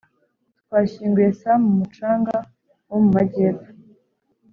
[0.63, 2.35] twashyinguye sam mu mucanga
[2.89, 3.69] wo mu majyepfo